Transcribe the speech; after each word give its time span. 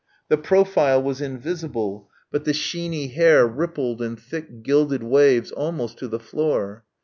The 0.29 0.37
profile 0.37 0.99
was 1.03 1.21
invisible, 1.21 2.09
but 2.31 2.43
the 2.43 2.53
sheeny 2.53 3.13
hair 3.13 3.45
rippled 3.45 4.01
in 4.01 4.15
thick 4.15 4.63
gilded 4.63 5.03
waves 5.03 5.51
almost 5.51 5.99
to 5.99 6.07
the 6.07 6.17
floor.... 6.19 6.83